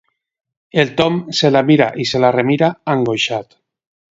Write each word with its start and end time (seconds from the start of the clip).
El 0.83 0.95
Tom 1.01 1.19
se 1.41 1.51
la 1.55 1.61
mira 1.69 1.91
i 2.05 2.07
se 2.13 2.25
la 2.25 2.33
remira, 2.39 2.71
angoixat. 2.95 3.57